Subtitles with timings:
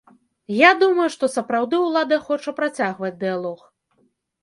[0.59, 3.59] Я думаю, што сапраўды ўлада хоча працягваць дыялог.